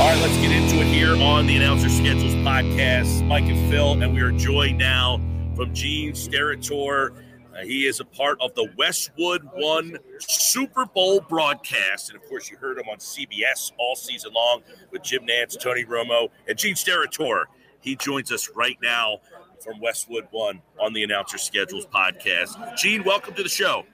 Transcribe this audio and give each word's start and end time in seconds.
All 0.00 0.06
right, 0.06 0.18
let's 0.22 0.36
get 0.38 0.50
into 0.50 0.80
it 0.80 0.86
here 0.86 1.14
on 1.14 1.46
the 1.46 1.56
Announcer 1.56 1.90
Schedules 1.90 2.32
podcast. 2.36 3.22
Mike 3.26 3.44
and 3.44 3.70
Phil, 3.70 4.02
and 4.02 4.14
we 4.14 4.22
are 4.22 4.32
joined 4.32 4.78
now 4.78 5.20
from 5.54 5.74
Gene 5.74 6.12
Steratore. 6.12 7.10
Uh, 7.54 7.64
he 7.64 7.86
is 7.86 8.00
a 8.00 8.06
part 8.06 8.40
of 8.40 8.54
the 8.54 8.66
Westwood 8.78 9.46
One 9.52 9.98
Super 10.18 10.86
Bowl 10.86 11.20
broadcast. 11.20 12.08
And 12.08 12.18
of 12.18 12.26
course, 12.30 12.50
you 12.50 12.56
heard 12.56 12.78
him 12.78 12.88
on 12.88 12.96
CBS 12.96 13.72
all 13.76 13.94
season 13.94 14.32
long 14.32 14.62
with 14.90 15.02
Jim 15.02 15.26
Nantz, 15.26 15.60
Tony 15.60 15.84
Romo, 15.84 16.30
and 16.48 16.56
Gene 16.56 16.76
Steratore. 16.76 17.44
He 17.82 17.94
joins 17.94 18.32
us 18.32 18.48
right 18.56 18.78
now 18.82 19.18
from 19.62 19.80
Westwood 19.80 20.28
One 20.30 20.62
on 20.80 20.94
the 20.94 21.04
Announcer 21.04 21.36
Schedules 21.36 21.84
podcast. 21.84 22.74
Gene, 22.74 23.04
welcome 23.04 23.34
to 23.34 23.42
the 23.42 23.50
show. 23.50 23.84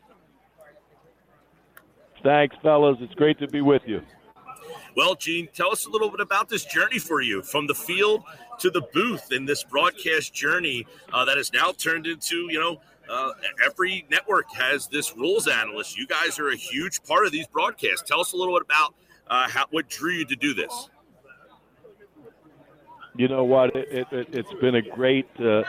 Thanks, 2.23 2.55
fellas. 2.63 2.97
It's 3.01 3.15
great 3.15 3.41
to 3.41 3.49
be 3.49 3.61
with 3.61 3.83
you. 3.87 4.03
Well, 4.97 5.15
Gene, 5.15 5.49
tell 5.53 5.71
us 5.71 5.85
a 5.85 5.91
little 5.91 6.09
bit 6.09 6.21
about 6.21 6.49
this 6.49 6.65
journey 6.65 6.99
for 6.99 7.21
you 7.21 7.43
from 7.43 7.67
the 7.67 7.75
field 7.75 8.25
to 8.61 8.71
the 8.71 8.81
booth 8.95 9.31
in 9.31 9.45
this 9.45 9.63
broadcast 9.63 10.33
journey 10.33 10.87
uh, 11.13 11.23
that 11.27 11.37
has 11.37 11.53
now 11.53 11.73
turned 11.73 12.07
into, 12.07 12.49
you 12.51 12.59
know, 12.59 12.81
uh, 13.09 13.33
every 13.65 14.07
network 14.11 14.51
has 14.55 14.89
this 14.89 15.15
rules 15.15 15.49
analyst. 15.49 15.99
You 15.99 16.07
guys 16.07 16.39
are 16.39 16.49
a 16.49 16.57
huge 16.57 17.05
part 17.05 17.27
of 17.27 17.33
these 17.33 17.47
broadcasts. 17.47 18.09
Tell 18.09 18.21
us 18.21 18.33
a 18.33 18.37
little 18.37 18.55
bit 18.55 18.63
about 18.63 18.95
uh, 19.29 19.49
how, 19.49 19.67
what 19.71 19.87
drew 19.91 20.13
you 20.13 20.25
to 20.25 20.35
do 20.35 20.55
this. 20.55 20.89
You 23.17 23.29
know 23.29 23.45
what? 23.45 23.77
It, 23.77 24.09
it, 24.11 24.35
has 24.35 24.61
been 24.61 24.77
a 24.77 24.83
great, 24.83 25.29
uh, 25.39 25.63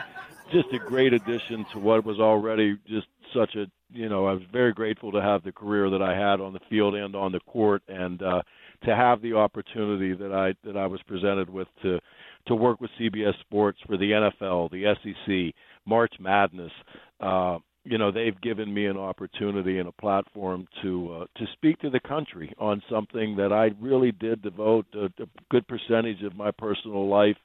just 0.54 0.72
a 0.72 0.80
great 0.80 1.12
addition 1.12 1.66
to 1.74 1.80
what 1.80 2.06
was 2.06 2.20
already 2.20 2.78
just 2.88 3.08
such 3.34 3.56
a, 3.56 3.68
you 3.94 4.08
know, 4.08 4.26
I 4.26 4.34
was 4.34 4.44
very 4.52 4.72
grateful 4.72 5.12
to 5.12 5.22
have 5.22 5.44
the 5.44 5.52
career 5.52 5.90
that 5.90 6.02
I 6.02 6.16
had 6.16 6.40
on 6.40 6.54
the 6.54 6.60
field 6.70 6.96
and 6.96 7.14
on 7.14 7.34
the 7.34 7.42
court. 7.42 7.84
And, 7.90 8.22
uh, 8.22 8.42
to 8.84 8.96
have 8.96 9.22
the 9.22 9.34
opportunity 9.34 10.14
that 10.14 10.32
I 10.32 10.54
that 10.68 10.78
I 10.78 10.88
was 10.88 11.02
presented 11.08 11.50
with 11.50 11.68
to 11.84 12.00
to 12.48 12.56
work 12.56 12.80
with 12.80 12.92
CBS 13.00 13.40
Sports 13.42 13.80
for 13.86 13.98
the 13.98 14.12
NFL, 14.12 14.72
the 14.72 14.96
SEC, 15.04 15.56
March 15.86 16.14
Madness. 16.20 16.72
Uh, 17.20 17.58
you 17.84 17.98
know, 17.98 18.12
they've 18.12 18.40
given 18.42 18.74
me 18.74 18.86
an 18.86 18.98
opportunity 18.98 19.80
and 19.80 19.88
a 19.88 19.94
platform 19.94 20.68
to 20.82 21.22
uh, 21.22 21.26
to 21.40 21.46
speak 21.54 21.80
to 21.80 21.90
the 21.90 22.02
country 22.02 22.54
on 22.60 22.82
something 22.90 23.36
that 23.38 23.54
I 23.54 23.72
really 23.82 24.12
did 24.12 24.42
devote 24.42 24.86
a, 24.94 25.06
a 25.06 25.28
good 25.50 25.66
percentage 25.68 26.22
of 26.24 26.36
my 26.36 26.52
personal 26.52 27.08
life, 27.08 27.38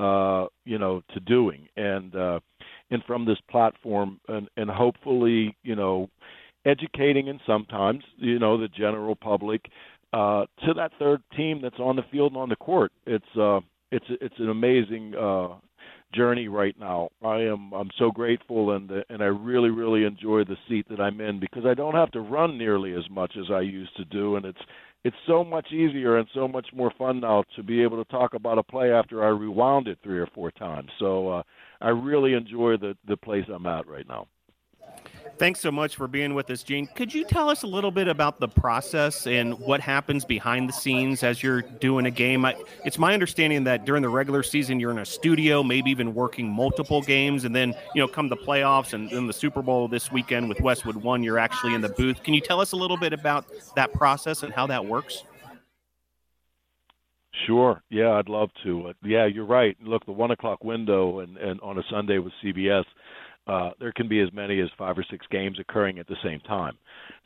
uh, 0.00 0.46
you 0.64 0.78
know, 0.78 1.02
to 1.14 1.20
doing. 1.20 1.68
And 1.76 2.14
uh, 2.16 2.40
and 2.90 3.02
from 3.04 3.24
this 3.24 3.38
platform, 3.48 4.20
and 4.28 4.48
and 4.56 4.68
hopefully, 4.68 5.56
you 5.62 5.76
know, 5.76 6.10
educating 6.66 7.28
and 7.28 7.40
sometimes, 7.46 8.02
you 8.16 8.38
know, 8.38 8.58
the 8.58 8.68
general 8.68 9.14
public 9.14 9.62
uh, 10.12 10.46
to 10.64 10.74
that 10.74 10.92
third 10.98 11.22
team 11.36 11.60
that's 11.62 11.78
on 11.78 11.96
the 11.96 12.02
field 12.10 12.32
and 12.32 12.40
on 12.40 12.48
the 12.48 12.56
court. 12.56 12.92
It's 13.06 13.24
uh, 13.38 13.60
it's 13.90 14.06
it's 14.08 14.38
an 14.38 14.50
amazing 14.50 15.14
uh, 15.14 15.48
journey 16.14 16.48
right 16.48 16.74
now. 16.78 17.08
I 17.24 17.40
am 17.40 17.72
I'm 17.72 17.90
so 17.98 18.10
grateful 18.10 18.72
and 18.72 18.90
and 19.08 19.22
I 19.22 19.26
really 19.26 19.70
really 19.70 20.04
enjoy 20.04 20.44
the 20.44 20.56
seat 20.68 20.86
that 20.90 21.00
I'm 21.00 21.20
in 21.20 21.40
because 21.40 21.64
I 21.66 21.74
don't 21.74 21.94
have 21.94 22.10
to 22.12 22.20
run 22.20 22.58
nearly 22.58 22.92
as 22.94 23.08
much 23.10 23.32
as 23.38 23.46
I 23.52 23.60
used 23.60 23.96
to 23.96 24.04
do, 24.04 24.36
and 24.36 24.46
it's 24.46 24.60
it's 25.04 25.16
so 25.26 25.44
much 25.44 25.72
easier 25.72 26.16
and 26.18 26.26
so 26.34 26.48
much 26.48 26.66
more 26.74 26.92
fun 26.98 27.20
now 27.20 27.44
to 27.54 27.62
be 27.62 27.82
able 27.82 28.02
to 28.02 28.10
talk 28.10 28.34
about 28.34 28.58
a 28.58 28.62
play 28.62 28.90
after 28.90 29.24
I 29.24 29.28
rewound 29.28 29.86
it 29.88 29.98
three 30.02 30.18
or 30.18 30.28
four 30.34 30.50
times. 30.50 30.90
So 30.98 31.28
uh, 31.28 31.42
I 31.80 31.90
really 31.90 32.34
enjoy 32.34 32.76
the 32.76 32.96
the 33.06 33.16
place 33.16 33.44
I'm 33.52 33.66
at 33.66 33.86
right 33.86 34.08
now. 34.08 34.26
Thanks 35.38 35.60
so 35.60 35.70
much 35.70 35.96
for 35.96 36.08
being 36.08 36.34
with 36.34 36.48
us, 36.50 36.62
Gene. 36.62 36.86
Could 36.86 37.12
you 37.12 37.22
tell 37.22 37.50
us 37.50 37.62
a 37.62 37.66
little 37.66 37.90
bit 37.90 38.08
about 38.08 38.40
the 38.40 38.48
process 38.48 39.26
and 39.26 39.58
what 39.58 39.80
happens 39.80 40.24
behind 40.24 40.66
the 40.66 40.72
scenes 40.72 41.22
as 41.22 41.42
you're 41.42 41.60
doing 41.60 42.06
a 42.06 42.10
game? 42.10 42.46
I, 42.46 42.56
it's 42.86 42.98
my 42.98 43.12
understanding 43.12 43.64
that 43.64 43.84
during 43.84 44.02
the 44.02 44.08
regular 44.08 44.42
season, 44.42 44.80
you're 44.80 44.90
in 44.90 44.98
a 44.98 45.04
studio, 45.04 45.62
maybe 45.62 45.90
even 45.90 46.14
working 46.14 46.48
multiple 46.48 47.02
games, 47.02 47.44
and 47.44 47.54
then 47.54 47.74
you 47.94 48.00
know 48.00 48.08
come 48.08 48.28
the 48.28 48.36
playoffs 48.36 48.94
and 48.94 49.10
then 49.10 49.26
the 49.26 49.32
Super 49.32 49.60
Bowl 49.60 49.88
this 49.88 50.10
weekend 50.10 50.48
with 50.48 50.60
Westwood 50.60 50.96
One, 50.96 51.22
you're 51.22 51.38
actually 51.38 51.74
in 51.74 51.82
the 51.82 51.90
booth. 51.90 52.22
Can 52.22 52.32
you 52.32 52.40
tell 52.40 52.60
us 52.60 52.72
a 52.72 52.76
little 52.76 52.96
bit 52.96 53.12
about 53.12 53.46
that 53.74 53.92
process 53.92 54.42
and 54.42 54.54
how 54.54 54.66
that 54.68 54.86
works? 54.86 55.24
Sure. 57.46 57.82
Yeah, 57.90 58.12
I'd 58.12 58.28
love 58.28 58.48
to. 58.64 58.88
Uh, 58.88 58.92
yeah, 59.04 59.26
you're 59.26 59.44
right. 59.44 59.76
Look, 59.82 60.06
the 60.06 60.12
one 60.12 60.30
o'clock 60.30 60.64
window 60.64 61.20
and, 61.20 61.36
and 61.36 61.60
on 61.60 61.78
a 61.78 61.82
Sunday 61.90 62.18
with 62.18 62.32
CBS 62.42 62.84
uh, 63.46 63.70
there 63.78 63.92
can 63.92 64.08
be 64.08 64.20
as 64.20 64.32
many 64.32 64.60
as 64.60 64.68
five 64.78 64.98
or 64.98 65.04
six 65.10 65.26
games 65.30 65.58
occurring 65.60 65.98
at 65.98 66.06
the 66.06 66.16
same 66.24 66.40
time. 66.40 66.76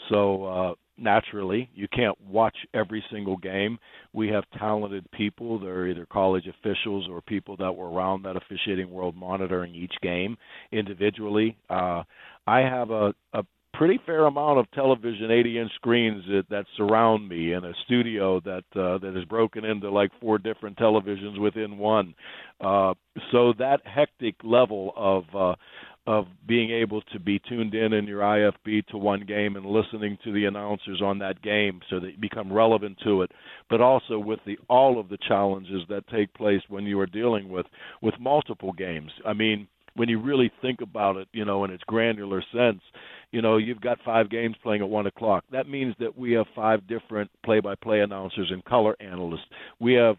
So 0.08 0.44
uh, 0.44 0.74
naturally, 0.98 1.70
you 1.74 1.88
can't 1.88 2.16
watch 2.20 2.56
every 2.74 3.02
single 3.10 3.36
game. 3.36 3.78
We 4.12 4.28
have 4.28 4.44
talented 4.58 5.10
people. 5.12 5.58
They're 5.58 5.88
either 5.88 6.06
college 6.06 6.46
officials 6.46 7.08
or 7.10 7.20
people 7.22 7.56
that 7.56 7.72
were 7.72 7.90
around 7.90 8.22
that 8.24 8.36
officiating 8.36 8.90
world 8.90 9.16
monitoring 9.16 9.74
each 9.74 9.94
game 10.02 10.36
individually. 10.72 11.56
Uh, 11.68 12.02
I 12.46 12.60
have 12.60 12.90
a, 12.90 13.14
a 13.32 13.44
pretty 13.72 14.00
fair 14.04 14.26
amount 14.26 14.58
of 14.58 14.70
television 14.72 15.30
80 15.30 15.58
inch 15.58 15.72
screens 15.76 16.24
that, 16.28 16.44
that 16.50 16.64
surround 16.76 17.28
me 17.28 17.52
in 17.52 17.64
a 17.64 17.72
studio 17.84 18.40
that 18.40 18.64
uh, 18.74 18.98
that 18.98 19.16
is 19.16 19.24
broken 19.24 19.64
into 19.64 19.90
like 19.90 20.10
four 20.20 20.38
different 20.38 20.76
televisions 20.76 21.40
within 21.40 21.78
one 21.78 22.14
uh, 22.60 22.92
so 23.32 23.54
that 23.58 23.80
hectic 23.84 24.34
level 24.42 24.92
of 24.96 25.24
uh, 25.34 25.54
of 26.06 26.26
being 26.46 26.70
able 26.70 27.02
to 27.12 27.20
be 27.20 27.38
tuned 27.48 27.74
in 27.74 27.92
in 27.92 28.06
your 28.06 28.20
IFB 28.20 28.86
to 28.86 28.96
one 28.96 29.24
game 29.26 29.56
and 29.56 29.66
listening 29.66 30.18
to 30.24 30.32
the 30.32 30.46
announcers 30.46 31.02
on 31.02 31.18
that 31.18 31.42
game 31.42 31.80
so 31.90 32.00
that 32.00 32.12
you 32.12 32.18
become 32.18 32.52
relevant 32.52 32.98
to 33.04 33.22
it, 33.22 33.30
but 33.68 33.80
also 33.80 34.18
with 34.18 34.40
the 34.46 34.58
all 34.68 34.98
of 34.98 35.08
the 35.08 35.18
challenges 35.28 35.82
that 35.88 36.06
take 36.08 36.32
place 36.34 36.62
when 36.68 36.84
you 36.84 36.98
are 36.98 37.06
dealing 37.06 37.48
with 37.48 37.66
with 38.02 38.14
multiple 38.18 38.72
games. 38.72 39.10
I 39.26 39.34
mean, 39.34 39.68
when 39.94 40.08
you 40.08 40.20
really 40.20 40.50
think 40.62 40.80
about 40.80 41.16
it, 41.16 41.28
you 41.32 41.44
know, 41.44 41.64
in 41.64 41.70
its 41.70 41.82
granular 41.84 42.42
sense, 42.52 42.80
you 43.32 43.42
know, 43.42 43.58
you've 43.58 43.80
got 43.80 43.98
five 44.04 44.30
games 44.30 44.56
playing 44.62 44.82
at 44.82 44.88
one 44.88 45.06
o'clock. 45.06 45.44
That 45.52 45.68
means 45.68 45.94
that 46.00 46.16
we 46.16 46.32
have 46.32 46.46
five 46.54 46.86
different 46.86 47.30
play-by-play 47.44 48.00
announcers 48.00 48.50
and 48.50 48.64
color 48.64 48.96
analysts. 49.00 49.46
We 49.78 49.94
have 49.94 50.16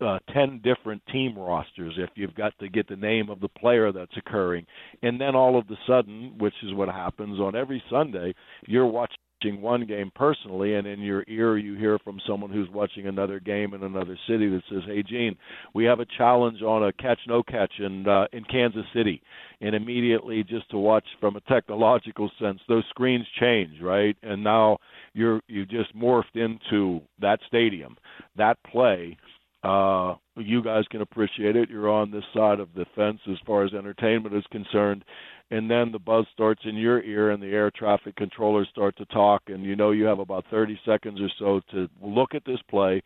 uh, 0.00 0.18
10 0.32 0.60
different 0.62 1.02
team 1.12 1.38
rosters 1.38 1.94
if 1.98 2.10
you've 2.14 2.34
got 2.34 2.52
to 2.58 2.68
get 2.68 2.88
the 2.88 2.96
name 2.96 3.30
of 3.30 3.40
the 3.40 3.48
player 3.48 3.92
that's 3.92 4.16
occurring. 4.16 4.66
And 5.02 5.20
then 5.20 5.34
all 5.34 5.58
of 5.58 5.68
a 5.70 5.76
sudden, 5.86 6.34
which 6.38 6.54
is 6.62 6.74
what 6.74 6.88
happens 6.88 7.38
on 7.40 7.54
every 7.54 7.82
Sunday, 7.90 8.34
you're 8.66 8.86
watching 8.86 9.18
one 9.60 9.84
game 9.86 10.10
personally, 10.14 10.74
and 10.74 10.86
in 10.86 11.00
your 11.00 11.22
ear 11.28 11.58
you 11.58 11.74
hear 11.74 11.98
from 11.98 12.18
someone 12.26 12.50
who's 12.50 12.68
watching 12.70 13.06
another 13.06 13.40
game 13.40 13.74
in 13.74 13.82
another 13.82 14.16
city 14.26 14.48
that 14.48 14.62
says, 14.70 14.82
"Hey, 14.86 15.02
Gene, 15.02 15.36
we 15.74 15.84
have 15.84 16.00
a 16.00 16.06
challenge 16.16 16.62
on 16.62 16.84
a 16.84 16.92
catch 16.94 17.18
no 17.26 17.42
catch 17.42 17.72
in 17.78 18.08
uh, 18.08 18.26
in 18.32 18.44
Kansas 18.44 18.86
City," 18.94 19.20
and 19.60 19.74
immediately 19.74 20.44
just 20.44 20.70
to 20.70 20.78
watch 20.78 21.04
from 21.20 21.36
a 21.36 21.40
technological 21.42 22.30
sense, 22.40 22.60
those 22.68 22.84
screens 22.88 23.26
change, 23.38 23.80
right? 23.82 24.16
And 24.22 24.42
now 24.42 24.78
you're 25.12 25.40
you 25.46 25.66
just 25.66 25.94
morphed 25.94 26.36
into 26.36 27.02
that 27.20 27.40
stadium, 27.46 27.96
that 28.36 28.56
play, 28.64 29.18
uh, 29.64 30.14
you 30.36 30.62
guys 30.62 30.84
can 30.90 31.00
appreciate 31.00 31.56
it. 31.56 31.70
You're 31.70 31.90
on 31.90 32.10
this 32.10 32.24
side 32.34 32.60
of 32.60 32.68
the 32.74 32.84
fence 32.94 33.20
as 33.30 33.38
far 33.46 33.64
as 33.64 33.72
entertainment 33.72 34.34
is 34.34 34.44
concerned. 34.50 35.04
And 35.50 35.70
then 35.70 35.90
the 35.90 35.98
buzz 35.98 36.26
starts 36.32 36.62
in 36.64 36.74
your 36.74 37.02
ear, 37.02 37.30
and 37.30 37.42
the 37.42 37.48
air 37.48 37.70
traffic 37.70 38.16
controllers 38.16 38.68
start 38.70 38.96
to 38.96 39.04
talk, 39.06 39.42
and 39.46 39.62
you 39.62 39.76
know 39.76 39.90
you 39.90 40.04
have 40.04 40.18
about 40.18 40.44
30 40.50 40.78
seconds 40.84 41.20
or 41.20 41.28
so 41.38 41.60
to 41.72 41.88
look 42.02 42.34
at 42.34 42.44
this 42.44 42.60
play, 42.68 43.02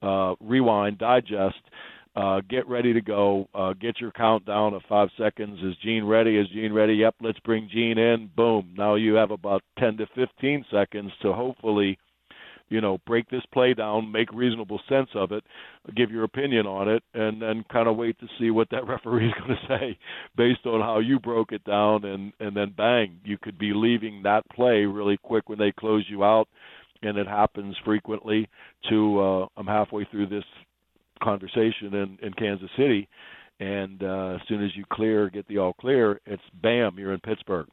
uh, 0.00 0.34
rewind, 0.40 0.98
digest, 0.98 1.58
uh, 2.16 2.40
get 2.48 2.66
ready 2.68 2.92
to 2.92 3.00
go, 3.00 3.48
uh, 3.54 3.72
get 3.74 4.00
your 4.00 4.12
countdown 4.12 4.72
of 4.74 4.82
five 4.88 5.08
seconds. 5.18 5.58
Is 5.62 5.76
Gene 5.82 6.04
ready? 6.04 6.36
Is 6.36 6.48
Gene 6.48 6.72
ready? 6.72 6.94
Yep, 6.94 7.16
let's 7.20 7.40
bring 7.40 7.68
Gene 7.72 7.98
in. 7.98 8.30
Boom. 8.36 8.72
Now 8.76 8.94
you 8.94 9.14
have 9.14 9.30
about 9.30 9.62
10 9.78 9.96
to 9.98 10.06
15 10.14 10.64
seconds 10.72 11.12
to 11.22 11.32
hopefully– 11.32 11.98
you 12.70 12.80
know, 12.80 12.98
break 13.06 13.28
this 13.28 13.42
play 13.52 13.74
down, 13.74 14.10
make 14.10 14.32
reasonable 14.32 14.80
sense 14.88 15.10
of 15.14 15.32
it, 15.32 15.44
give 15.96 16.10
your 16.10 16.24
opinion 16.24 16.66
on 16.66 16.88
it, 16.88 17.02
and 17.12 17.42
then 17.42 17.64
kind 17.70 17.88
of 17.88 17.96
wait 17.96 18.18
to 18.20 18.26
see 18.38 18.50
what 18.50 18.70
that 18.70 18.86
referee 18.88 19.26
is 19.26 19.34
going 19.38 19.50
to 19.56 19.68
say 19.68 19.98
based 20.36 20.64
on 20.64 20.80
how 20.80 21.00
you 21.00 21.18
broke 21.18 21.52
it 21.52 21.64
down, 21.64 22.04
and 22.04 22.32
and 22.40 22.56
then 22.56 22.72
bang, 22.76 23.18
you 23.24 23.36
could 23.42 23.58
be 23.58 23.72
leaving 23.74 24.22
that 24.22 24.42
play 24.54 24.84
really 24.84 25.18
quick 25.22 25.48
when 25.48 25.58
they 25.58 25.72
close 25.72 26.06
you 26.08 26.24
out, 26.24 26.48
and 27.02 27.18
it 27.18 27.26
happens 27.26 27.76
frequently. 27.84 28.48
To 28.88 29.20
uh, 29.20 29.46
I'm 29.56 29.66
halfway 29.66 30.04
through 30.04 30.28
this 30.28 30.44
conversation 31.22 31.92
in 31.92 32.18
in 32.22 32.32
Kansas 32.34 32.70
City, 32.76 33.08
and 33.58 34.02
uh, 34.02 34.36
as 34.36 34.40
soon 34.48 34.64
as 34.64 34.70
you 34.76 34.84
clear, 34.92 35.28
get 35.28 35.46
the 35.48 35.58
all 35.58 35.72
clear, 35.74 36.20
it's 36.24 36.42
bam, 36.62 36.98
you're 36.98 37.12
in 37.12 37.20
Pittsburgh. 37.20 37.66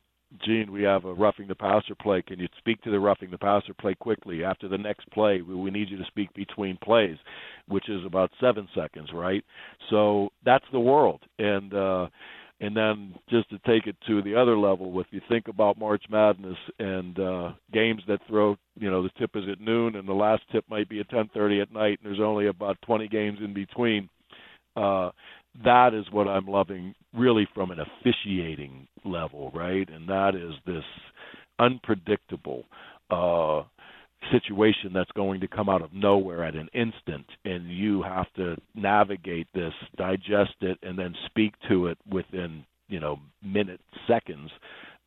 Gene, 0.46 0.72
we 0.72 0.84
have 0.84 1.06
a 1.06 1.14
roughing 1.14 1.48
the 1.48 1.56
passer 1.56 1.96
play. 1.96 2.22
Can 2.22 2.40
you 2.40 2.48
speak 2.58 2.82
to 2.82 2.92
the 2.92 3.00
roughing 3.00 3.32
the 3.32 3.38
passer 3.38 3.74
play 3.74 3.96
quickly? 3.96 4.44
After 4.44 4.68
the 4.68 4.78
next 4.78 5.10
play, 5.12 5.42
we, 5.42 5.72
need 5.72 5.90
you 5.90 5.98
to 5.98 6.06
speak 6.06 6.34
between 6.34 6.78
plays, 6.84 7.18
which 7.68 7.90
is 7.90 8.06
about 8.06 8.32
seven 8.40 8.68
seconds, 8.76 9.10
right? 9.14 9.44
So 9.90 10.30
that's 10.44 10.66
the 10.72 10.80
world, 10.80 11.22
and 11.40 11.74
uh, 11.74 12.08
and 12.60 12.76
then 12.76 13.16
just 13.30 13.50
to 13.52 13.60
take 13.60 13.88
it 13.88 13.96
to 14.08 14.22
the 14.24 14.36
other 14.36 14.58
level, 14.58 15.00
if 15.00 15.08
you 15.12 15.22
think 15.30 15.48
about 15.48 15.78
March 15.78 16.04
Madness 16.10 16.58
and 16.80 17.20
uh, 17.20 17.52
games 17.72 18.02
that 18.08 18.20
throw, 18.28 18.58
you 18.76 18.90
know, 18.90 19.04
the 19.04 19.12
tip 19.20 19.32
is 19.36 19.44
at 19.50 19.62
noon 19.62 19.96
and 19.96 20.08
the 20.08 20.14
last 20.14 20.42
tip 20.52 20.66
might 20.68 20.90
be 20.90 21.00
at 21.00 21.10
10:30 21.10 21.62
at 21.62 21.72
night, 21.72 22.00
and 22.02 22.12
there's 22.12 22.20
only 22.20 22.48
about 22.48 22.82
20 22.82 23.08
games 23.08 23.40
in 23.42 23.54
between. 23.54 24.10
Uh, 24.76 25.10
that 25.64 25.94
is 25.94 26.06
what 26.12 26.28
I'm 26.28 26.48
loving, 26.48 26.94
really, 27.14 27.48
from 27.54 27.72
an 27.72 27.80
officiating 27.80 28.88
level, 29.06 29.52
right? 29.54 29.88
And 29.90 30.08
that 30.10 30.36
is 30.36 30.54
this 30.66 30.84
unpredictable. 31.60 32.64
Uh, 33.10 33.64
situation 34.32 34.92
that's 34.94 35.12
going 35.12 35.40
to 35.40 35.48
come 35.48 35.70
out 35.70 35.82
of 35.82 35.94
nowhere 35.94 36.44
at 36.44 36.56
an 36.56 36.68
instant 36.74 37.26
and 37.46 37.70
you 37.70 38.02
have 38.02 38.26
to 38.36 38.56
navigate 38.76 39.48
this 39.54 39.74
digest 39.96 40.56
it 40.62 40.78
and 40.84 40.98
then 40.98 41.14
speak 41.28 41.54
to 41.70 41.88
it 41.88 41.98
within 42.12 42.66
you 42.88 43.00
know 43.00 43.20
minutes 43.44 43.84
seconds 44.08 44.50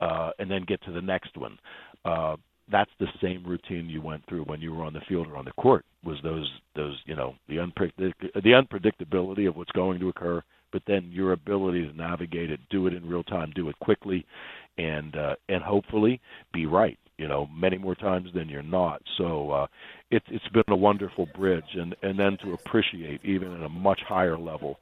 uh, 0.01 0.31
and 0.39 0.51
then 0.51 0.65
get 0.67 0.83
to 0.85 0.93
the 0.93 1.03
next 1.03 1.37
one 1.37 1.59
uh, 2.05 2.37
that's 2.71 2.91
the 2.99 3.07
same 3.23 3.45
routine 3.45 3.89
you 3.89 4.01
went 4.01 4.23
through 4.29 4.45
when 4.45 4.61
you 4.61 4.73
were 4.75 4.85
on 4.85 4.93
the 4.93 5.01
field 5.09 5.27
or 5.29 5.37
on 5.37 5.45
the 5.45 5.53
court 5.53 5.85
was 6.05 6.19
those 6.23 6.51
those 6.77 6.99
you 7.07 7.17
know 7.17 7.35
the 7.49 7.57
unpredict- 7.57 8.33
the 8.35 8.51
unpredictability 8.51 9.49
of 9.49 9.57
what's 9.57 9.73
going 9.73 9.99
to 10.01 10.09
occur 10.09 10.43
but 10.73 10.83
then 10.87 11.11
your 11.13 11.33
ability 11.33 11.87
to 11.87 11.97
navigate 11.97 12.51
it 12.51 12.61
do 12.71 12.87
it 12.87 12.95
in 12.95 13.09
real 13.09 13.25
time 13.25 13.53
do 13.55 13.69
it 13.69 13.79
quickly 13.81 14.25
and 14.79 15.17
uh, 15.17 15.35
and 15.49 15.63
hopefully 15.63 16.21
be 16.53 16.67
right 16.67 16.99
you 17.21 17.29
know 17.29 17.47
many 17.55 17.77
more 17.77 17.95
times 17.95 18.31
than 18.35 18.49
you're 18.49 18.63
not. 18.63 19.03
So 19.19 19.51
uh 19.51 19.67
it's 20.11 20.25
it's 20.31 20.49
been 20.49 20.65
a 20.69 20.77
wonderful 20.77 21.27
bridge 21.27 21.63
and 21.75 21.95
and 22.03 22.19
then 22.19 22.39
to 22.43 22.55
appreciate 22.55 23.21
even 23.25 23.53
at 23.53 23.63
a 23.63 23.69
much 23.69 24.01
higher 24.09 24.39
level 24.39 24.81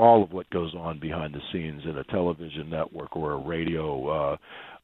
all 0.00 0.22
of 0.22 0.32
what 0.32 0.48
goes 0.50 0.74
on 0.74 0.98
behind 0.98 1.34
the 1.34 1.40
scenes 1.52 1.82
in 1.84 1.98
a 1.98 2.04
television 2.04 2.70
network 2.70 3.14
or 3.16 3.32
a 3.32 3.36
radio 3.36 4.08
uh 4.08 4.36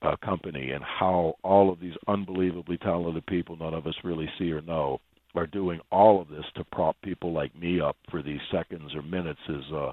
uh, 0.03 0.15
company 0.23 0.73
and 0.73 0.85
how 0.85 1.35
all 1.43 1.73
of 1.73 1.81
these 1.81 1.95
unbelievably 2.07 2.77
talented 2.79 3.25
people 3.27 3.57
none 3.57 3.73
of 3.73 3.87
us 3.87 3.95
really 4.05 4.29
see 4.39 4.53
or 4.53 4.61
know 4.61 5.01
are 5.35 5.47
doing 5.47 5.81
all 5.91 6.21
of 6.21 6.29
this 6.29 6.45
to 6.55 6.63
prop 6.65 6.97
people 7.03 7.33
like 7.33 7.55
me 7.59 7.81
up 7.81 7.97
for 8.11 8.23
these 8.23 8.41
seconds 8.53 8.95
or 8.95 9.01
minutes 9.01 9.41
is 9.49 9.65
uh 9.75 9.93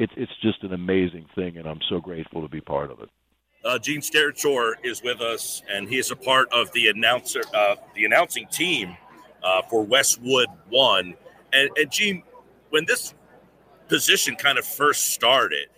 it's 0.00 0.12
it's 0.16 0.32
just 0.42 0.62
an 0.64 0.72
amazing 0.72 1.24
thing 1.36 1.58
and 1.58 1.66
I'm 1.66 1.80
so 1.88 2.00
grateful 2.00 2.42
to 2.42 2.48
be 2.48 2.60
part 2.60 2.90
of 2.90 3.00
it. 3.00 3.08
Uh, 3.64 3.78
Gene 3.78 4.00
Steratore 4.00 4.74
is 4.84 5.02
with 5.02 5.20
us, 5.20 5.60
and 5.68 5.88
he 5.88 5.98
is 5.98 6.12
a 6.12 6.16
part 6.16 6.46
of 6.52 6.70
the 6.70 6.86
announcer, 6.86 7.40
uh, 7.52 7.74
the 7.96 8.04
announcing 8.04 8.46
team 8.46 8.96
uh, 9.42 9.62
for 9.62 9.82
Westwood 9.82 10.46
One. 10.68 11.14
And, 11.52 11.70
and 11.76 11.90
Gene, 11.90 12.22
when 12.70 12.84
this 12.84 13.12
position 13.88 14.36
kind 14.36 14.58
of 14.58 14.66
first 14.66 15.12
started, 15.12 15.68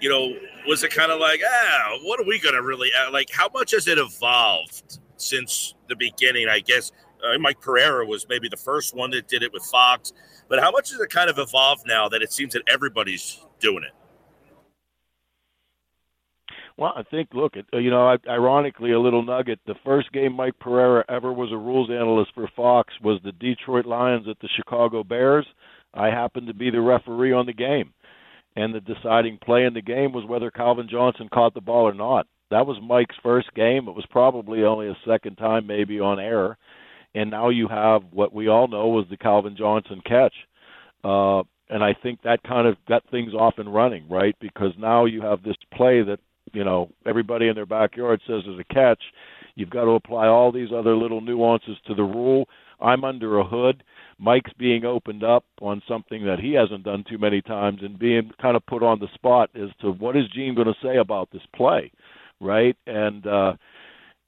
you 0.00 0.08
know, 0.08 0.34
was 0.66 0.82
it 0.82 0.90
kind 0.90 1.12
of 1.12 1.20
like, 1.20 1.40
ah, 1.44 1.98
what 2.02 2.20
are 2.20 2.26
we 2.26 2.38
going 2.38 2.54
to 2.54 2.62
really 2.62 2.90
like? 3.12 3.30
How 3.30 3.48
much 3.52 3.72
has 3.72 3.86
it 3.86 3.98
evolved 3.98 4.98
since 5.16 5.74
the 5.88 5.96
beginning? 5.96 6.48
I 6.48 6.60
guess 6.60 6.92
uh, 7.24 7.38
Mike 7.38 7.60
Pereira 7.60 8.06
was 8.06 8.26
maybe 8.28 8.48
the 8.48 8.56
first 8.56 8.94
one 8.94 9.10
that 9.10 9.28
did 9.28 9.42
it 9.42 9.52
with 9.52 9.62
Fox, 9.64 10.12
but 10.48 10.60
how 10.60 10.70
much 10.70 10.90
has 10.90 11.00
it 11.00 11.10
kind 11.10 11.30
of 11.30 11.38
evolved 11.38 11.82
now 11.86 12.08
that 12.08 12.22
it 12.22 12.32
seems 12.32 12.54
that 12.54 12.62
everybody's 12.66 13.44
doing 13.60 13.84
it? 13.84 13.92
Well, 16.76 16.94
I 16.96 17.02
think, 17.02 17.28
look, 17.34 17.56
you 17.74 17.90
know, 17.90 18.16
ironically, 18.26 18.92
a 18.92 18.98
little 18.98 19.22
nugget. 19.22 19.60
The 19.66 19.74
first 19.84 20.10
game 20.12 20.32
Mike 20.32 20.58
Pereira 20.58 21.04
ever 21.10 21.30
was 21.30 21.52
a 21.52 21.56
rules 21.56 21.90
analyst 21.90 22.30
for 22.34 22.48
Fox 22.56 22.94
was 23.02 23.20
the 23.22 23.32
Detroit 23.32 23.84
Lions 23.84 24.26
at 24.26 24.38
the 24.40 24.48
Chicago 24.56 25.04
Bears. 25.04 25.46
I 25.94 26.06
happened 26.06 26.46
to 26.46 26.54
be 26.54 26.70
the 26.70 26.80
referee 26.80 27.32
on 27.32 27.46
the 27.46 27.52
game, 27.52 27.92
and 28.56 28.74
the 28.74 28.80
deciding 28.80 29.38
play 29.38 29.64
in 29.64 29.74
the 29.74 29.82
game 29.82 30.12
was 30.12 30.24
whether 30.24 30.50
Calvin 30.50 30.88
Johnson 30.90 31.28
caught 31.32 31.54
the 31.54 31.60
ball 31.60 31.88
or 31.88 31.94
not. 31.94 32.26
That 32.50 32.66
was 32.66 32.78
Mike's 32.82 33.16
first 33.22 33.52
game. 33.54 33.88
It 33.88 33.94
was 33.94 34.06
probably 34.10 34.64
only 34.64 34.88
a 34.88 34.98
second 35.06 35.36
time, 35.36 35.66
maybe 35.66 36.00
on 36.00 36.18
air, 36.18 36.56
and 37.14 37.30
now 37.30 37.48
you 37.48 37.68
have 37.68 38.02
what 38.10 38.32
we 38.32 38.48
all 38.48 38.68
know 38.68 38.88
was 38.88 39.06
the 39.10 39.16
Calvin 39.16 39.56
Johnson 39.56 40.00
catch. 40.04 40.34
Uh, 41.02 41.42
and 41.68 41.84
I 41.84 41.94
think 42.02 42.22
that 42.22 42.42
kind 42.42 42.66
of 42.66 42.76
got 42.88 43.04
things 43.10 43.32
off 43.32 43.54
and 43.58 43.72
running, 43.72 44.08
right? 44.08 44.36
Because 44.40 44.72
now 44.76 45.04
you 45.04 45.22
have 45.22 45.42
this 45.42 45.56
play 45.72 46.02
that 46.02 46.18
you 46.52 46.64
know 46.64 46.90
everybody 47.06 47.48
in 47.48 47.54
their 47.54 47.66
backyard 47.66 48.20
says 48.26 48.42
is 48.46 48.58
a 48.58 48.74
catch. 48.74 49.02
You've 49.54 49.70
got 49.70 49.84
to 49.84 49.92
apply 49.92 50.26
all 50.26 50.52
these 50.52 50.70
other 50.74 50.96
little 50.96 51.20
nuances 51.20 51.76
to 51.86 51.94
the 51.94 52.02
rule. 52.02 52.48
I'm 52.80 53.04
under 53.04 53.38
a 53.38 53.44
hood. 53.44 53.82
Mike's 54.18 54.52
being 54.58 54.84
opened 54.84 55.24
up 55.24 55.44
on 55.60 55.82
something 55.88 56.24
that 56.26 56.40
he 56.40 56.52
hasn't 56.54 56.84
done 56.84 57.04
too 57.08 57.18
many 57.18 57.40
times 57.42 57.80
and 57.82 57.98
being 57.98 58.30
kind 58.40 58.56
of 58.56 58.66
put 58.66 58.82
on 58.82 58.98
the 58.98 59.08
spot 59.14 59.50
as 59.54 59.70
to 59.80 59.92
what 59.92 60.16
is 60.16 60.24
Gene 60.34 60.54
going 60.54 60.66
to 60.66 60.74
say 60.82 60.96
about 60.98 61.30
this 61.30 61.42
play, 61.54 61.90
right? 62.40 62.76
And 62.86 63.26
uh 63.26 63.54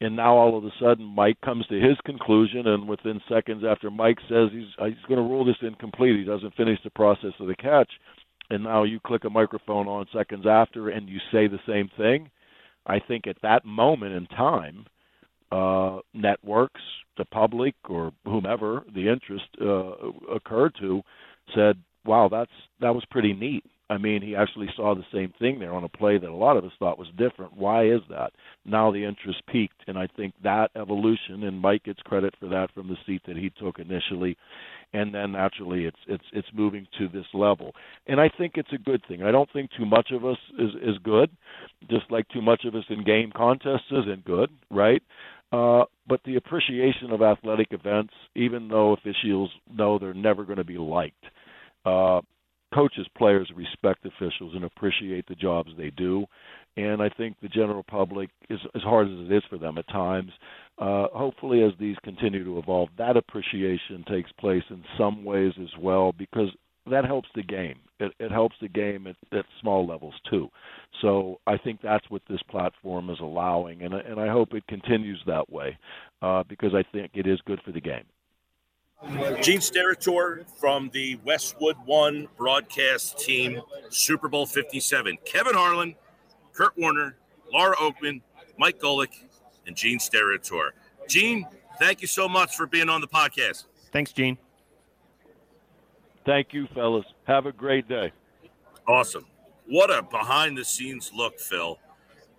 and 0.00 0.16
now 0.16 0.34
all 0.34 0.58
of 0.58 0.64
a 0.64 0.70
sudden 0.80 1.04
Mike 1.04 1.40
comes 1.44 1.64
to 1.68 1.78
his 1.78 1.96
conclusion 2.04 2.66
and 2.66 2.88
within 2.88 3.20
seconds 3.28 3.62
after 3.68 3.90
Mike 3.90 4.18
says 4.28 4.48
he's 4.50 4.66
he's 4.78 5.06
going 5.06 5.16
to 5.18 5.22
rule 5.22 5.44
this 5.44 5.56
incomplete, 5.62 6.18
he 6.18 6.24
doesn't 6.24 6.56
finish 6.56 6.78
the 6.82 6.90
process 6.90 7.32
of 7.38 7.46
the 7.46 7.54
catch 7.54 7.90
and 8.52 8.64
now 8.64 8.82
you 8.82 9.00
click 9.00 9.24
a 9.24 9.30
microphone 9.30 9.88
on 9.88 10.06
seconds 10.14 10.46
after 10.46 10.90
and 10.90 11.08
you 11.08 11.18
say 11.32 11.46
the 11.46 11.60
same 11.66 11.88
thing, 11.96 12.30
I 12.86 12.98
think 13.00 13.26
at 13.26 13.40
that 13.42 13.64
moment 13.64 14.14
in 14.14 14.26
time, 14.26 14.84
uh, 14.84 15.01
networks, 16.14 16.80
the 17.16 17.24
public, 17.24 17.74
or 17.88 18.12
whomever 18.24 18.82
the 18.94 19.08
interest 19.08 19.46
uh, 19.60 20.34
occurred 20.34 20.74
to, 20.80 21.02
said, 21.54 21.76
"Wow, 22.04 22.28
that's 22.30 22.50
that 22.80 22.94
was 22.94 23.04
pretty 23.10 23.32
neat." 23.32 23.64
I 23.90 23.98
mean, 23.98 24.22
he 24.22 24.34
actually 24.34 24.68
saw 24.74 24.94
the 24.94 25.04
same 25.12 25.34
thing 25.38 25.58
there 25.58 25.74
on 25.74 25.84
a 25.84 25.88
play 25.88 26.16
that 26.16 26.30
a 26.30 26.34
lot 26.34 26.56
of 26.56 26.64
us 26.64 26.72
thought 26.78 26.98
was 26.98 27.08
different. 27.18 27.54
Why 27.54 27.84
is 27.86 28.00
that? 28.08 28.32
Now 28.64 28.90
the 28.90 29.04
interest 29.04 29.42
peaked, 29.46 29.82
and 29.86 29.98
I 29.98 30.06
think 30.16 30.32
that 30.42 30.70
evolution, 30.76 31.42
and 31.42 31.60
Mike 31.60 31.84
gets 31.84 32.00
credit 32.00 32.34
for 32.40 32.48
that 32.48 32.72
from 32.72 32.88
the 32.88 32.96
seat 33.06 33.22
that 33.26 33.36
he 33.36 33.50
took 33.50 33.78
initially, 33.78 34.38
and 34.92 35.14
then 35.14 35.32
naturally 35.32 35.84
it's 35.84 35.98
it's 36.06 36.24
it's 36.32 36.48
moving 36.54 36.86
to 36.98 37.08
this 37.08 37.26
level 37.34 37.72
and 38.06 38.20
i 38.20 38.28
think 38.28 38.52
it's 38.56 38.72
a 38.72 38.78
good 38.78 39.02
thing 39.08 39.22
i 39.22 39.30
don't 39.30 39.50
think 39.52 39.70
too 39.76 39.86
much 39.86 40.10
of 40.12 40.24
us 40.24 40.36
is 40.58 40.70
is 40.82 40.98
good 41.02 41.30
just 41.90 42.04
like 42.10 42.28
too 42.28 42.42
much 42.42 42.64
of 42.64 42.74
us 42.74 42.84
in 42.90 43.04
game 43.04 43.32
contests 43.34 43.90
isn't 43.90 44.24
good 44.24 44.50
right 44.70 45.02
uh 45.52 45.84
but 46.06 46.20
the 46.24 46.36
appreciation 46.36 47.10
of 47.10 47.22
athletic 47.22 47.68
events 47.70 48.12
even 48.34 48.68
though 48.68 48.92
officials 48.92 49.50
know 49.72 49.98
they're 49.98 50.14
never 50.14 50.44
going 50.44 50.58
to 50.58 50.64
be 50.64 50.78
liked 50.78 51.24
uh 51.84 52.20
coaches 52.72 53.06
players 53.16 53.50
respect 53.54 54.04
officials 54.06 54.54
and 54.54 54.64
appreciate 54.64 55.26
the 55.28 55.34
jobs 55.34 55.70
they 55.76 55.90
do. 55.90 56.24
And 56.76 57.02
I 57.02 57.10
think 57.10 57.36
the 57.40 57.48
general 57.48 57.82
public, 57.82 58.30
is, 58.48 58.58
as 58.74 58.82
hard 58.82 59.08
as 59.08 59.26
it 59.26 59.32
is 59.32 59.42
for 59.50 59.58
them 59.58 59.76
at 59.76 59.86
times, 59.88 60.30
uh, 60.78 61.06
hopefully 61.12 61.62
as 61.62 61.72
these 61.78 61.96
continue 62.02 62.44
to 62.44 62.58
evolve, 62.58 62.88
that 62.96 63.16
appreciation 63.16 64.04
takes 64.08 64.32
place 64.32 64.62
in 64.70 64.82
some 64.98 65.24
ways 65.24 65.52
as 65.60 65.68
well 65.78 66.12
because 66.12 66.48
that 66.90 67.04
helps 67.04 67.28
the 67.34 67.42
game. 67.42 67.78
It, 68.00 68.12
it 68.18 68.32
helps 68.32 68.56
the 68.60 68.68
game 68.68 69.06
at, 69.06 69.16
at 69.36 69.44
small 69.60 69.86
levels 69.86 70.14
too. 70.28 70.48
So 71.00 71.40
I 71.46 71.56
think 71.56 71.80
that's 71.82 72.08
what 72.10 72.22
this 72.28 72.42
platform 72.50 73.10
is 73.10 73.18
allowing, 73.20 73.82
and 73.82 73.94
and 73.94 74.20
I 74.20 74.28
hope 74.28 74.54
it 74.54 74.66
continues 74.66 75.22
that 75.26 75.50
way 75.50 75.78
uh, 76.20 76.42
because 76.48 76.74
I 76.74 76.82
think 76.92 77.12
it 77.14 77.26
is 77.26 77.40
good 77.46 77.60
for 77.64 77.72
the 77.72 77.80
game. 77.80 78.04
Gene 79.40 79.58
Steratore 79.58 80.44
from 80.60 80.88
the 80.92 81.16
Westwood 81.24 81.76
One 81.86 82.28
broadcast 82.36 83.18
team, 83.18 83.60
Super 83.88 84.28
Bowl 84.28 84.46
57. 84.46 85.18
Kevin 85.24 85.54
Harlan, 85.54 85.96
Kurt 86.52 86.78
Warner, 86.78 87.16
Laura 87.52 87.74
Okmin, 87.76 88.20
Mike 88.58 88.78
Golic, 88.78 89.24
and 89.66 89.74
Gene 89.74 89.98
Steratore. 89.98 90.70
Gene, 91.08 91.46
thank 91.80 92.00
you 92.00 92.06
so 92.06 92.28
much 92.28 92.54
for 92.54 92.66
being 92.66 92.88
on 92.88 93.00
the 93.00 93.08
podcast. 93.08 93.64
Thanks, 93.90 94.12
Gene. 94.12 94.38
Thank 96.24 96.52
you, 96.52 96.68
fellas. 96.74 97.06
Have 97.24 97.46
a 97.46 97.52
great 97.52 97.88
day. 97.88 98.12
Awesome. 98.86 99.26
What 99.66 99.90
a 99.90 100.02
behind 100.02 100.56
the 100.56 100.64
scenes 100.64 101.12
look, 101.14 101.38
Phil, 101.38 101.78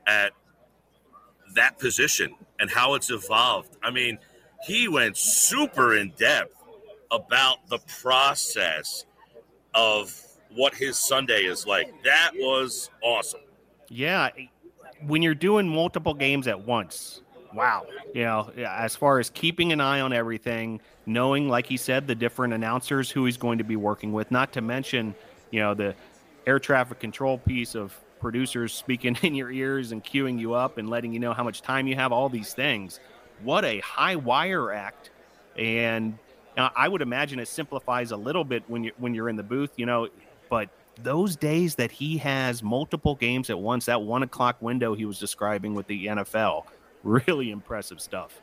at 0.07 0.31
that 1.55 1.79
position 1.79 2.35
and 2.59 2.69
how 2.69 2.95
it's 2.95 3.09
evolved. 3.09 3.77
I 3.83 3.91
mean, 3.91 4.19
he 4.65 4.87
went 4.87 5.17
super 5.17 5.95
in 5.95 6.13
depth 6.17 6.55
about 7.11 7.67
the 7.67 7.79
process 8.01 9.05
of 9.73 10.19
what 10.55 10.73
his 10.73 10.97
Sunday 10.97 11.41
is 11.43 11.65
like. 11.65 11.91
That 12.03 12.31
was 12.35 12.89
awesome. 13.01 13.41
Yeah, 13.89 14.29
when 15.05 15.21
you're 15.21 15.35
doing 15.35 15.67
multiple 15.67 16.13
games 16.13 16.47
at 16.47 16.65
once, 16.65 17.21
wow. 17.53 17.85
You 18.13 18.23
know, 18.23 18.51
as 18.57 18.95
far 18.95 19.19
as 19.19 19.29
keeping 19.29 19.71
an 19.71 19.81
eye 19.81 20.01
on 20.01 20.13
everything, 20.13 20.81
knowing, 21.05 21.49
like 21.49 21.65
he 21.65 21.77
said, 21.77 22.07
the 22.07 22.15
different 22.15 22.53
announcers 22.53 23.09
who 23.09 23.25
he's 23.25 23.37
going 23.37 23.57
to 23.57 23.63
be 23.63 23.75
working 23.75 24.13
with, 24.13 24.31
not 24.31 24.53
to 24.53 24.61
mention, 24.61 25.15
you 25.51 25.59
know, 25.59 25.73
the 25.73 25.95
air 26.45 26.59
traffic 26.59 26.99
control 26.99 27.37
piece 27.37 27.75
of 27.75 27.97
producers 28.19 28.73
speaking 28.73 29.17
in 29.21 29.35
your 29.35 29.51
ears 29.51 29.91
and 29.91 30.03
queuing 30.03 30.39
you 30.39 30.53
up 30.53 30.77
and 30.77 30.89
letting 30.89 31.13
you 31.13 31.19
know 31.19 31.33
how 31.33 31.43
much 31.43 31.61
time 31.61 31.87
you 31.87 31.95
have, 31.95 32.11
all 32.11 32.29
these 32.29 32.53
things. 32.53 32.99
What 33.43 33.65
a 33.65 33.79
high 33.79 34.15
wire 34.15 34.71
act. 34.71 35.11
And 35.57 36.17
uh, 36.57 36.69
I 36.75 36.87
would 36.87 37.01
imagine 37.01 37.39
it 37.39 37.47
simplifies 37.47 38.11
a 38.11 38.17
little 38.17 38.43
bit 38.43 38.63
when 38.67 38.83
you 38.83 38.91
when 38.97 39.13
you're 39.13 39.29
in 39.29 39.35
the 39.35 39.43
booth, 39.43 39.71
you 39.75 39.85
know, 39.85 40.07
but 40.49 40.69
those 41.01 41.35
days 41.35 41.75
that 41.75 41.91
he 41.91 42.17
has 42.17 42.61
multiple 42.61 43.15
games 43.15 43.49
at 43.49 43.57
once, 43.57 43.85
that 43.85 44.01
one 44.01 44.23
o'clock 44.23 44.61
window 44.61 44.93
he 44.93 45.05
was 45.05 45.19
describing 45.19 45.73
with 45.73 45.87
the 45.87 46.07
NFL, 46.07 46.65
really 47.03 47.51
impressive 47.51 47.99
stuff. 47.99 48.42